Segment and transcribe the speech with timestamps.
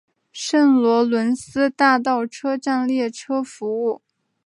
[0.33, 4.01] 圣罗伦斯大道车站列车服务。